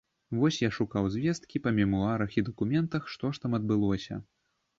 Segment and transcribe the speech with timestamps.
[0.43, 4.21] Вось я шукаў звесткі па мемуарах і дакументах, што ж там адбылося.